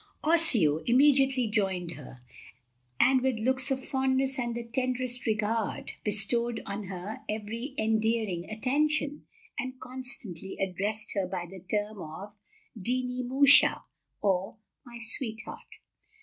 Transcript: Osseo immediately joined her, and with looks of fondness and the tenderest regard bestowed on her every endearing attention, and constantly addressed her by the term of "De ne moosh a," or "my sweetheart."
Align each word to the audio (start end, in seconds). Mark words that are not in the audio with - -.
Osseo 0.23 0.77
immediately 0.87 1.45
joined 1.45 1.91
her, 1.91 2.23
and 2.99 3.21
with 3.21 3.35
looks 3.37 3.69
of 3.69 3.85
fondness 3.85 4.39
and 4.39 4.55
the 4.55 4.63
tenderest 4.63 5.27
regard 5.27 5.91
bestowed 6.03 6.59
on 6.65 6.85
her 6.85 7.19
every 7.29 7.75
endearing 7.77 8.49
attention, 8.49 9.27
and 9.59 9.79
constantly 9.79 10.57
addressed 10.59 11.11
her 11.13 11.27
by 11.27 11.45
the 11.45 11.59
term 11.59 12.01
of 12.01 12.33
"De 12.75 13.03
ne 13.03 13.21
moosh 13.21 13.61
a," 13.61 13.83
or 14.23 14.57
"my 14.83 14.97
sweetheart." 14.99 15.75